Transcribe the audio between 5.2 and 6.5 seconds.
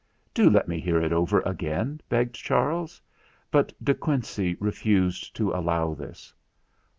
to allow this.